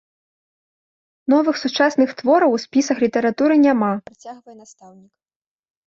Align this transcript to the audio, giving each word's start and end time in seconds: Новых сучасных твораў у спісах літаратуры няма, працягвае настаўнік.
Новых 1.33 1.55
сучасных 1.65 2.09
твораў 2.23 2.51
у 2.57 2.59
спісах 2.65 2.97
літаратуры 3.07 3.53
няма, 3.69 3.91
працягвае 4.09 4.55
настаўнік. 4.61 5.11